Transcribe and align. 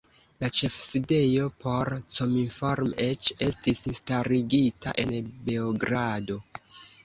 La 0.43 0.47
ĉefsidejo 0.59 1.49
por 1.65 1.91
Cominform 2.15 2.91
eĉ 3.09 3.31
estis 3.51 3.85
starigita 4.01 4.99
en 5.07 5.17
Beogrado. 5.51 6.43